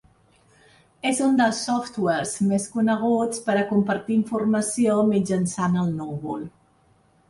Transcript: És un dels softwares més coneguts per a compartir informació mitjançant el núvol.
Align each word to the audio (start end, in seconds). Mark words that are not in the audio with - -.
És 1.09 1.19
un 1.25 1.37
dels 1.41 1.59
softwares 1.67 2.33
més 2.53 2.67
coneguts 2.79 3.45
per 3.51 3.59
a 3.61 3.69
compartir 3.75 4.19
informació 4.23 5.01
mitjançant 5.15 5.83
el 5.87 5.97
núvol. 6.05 6.55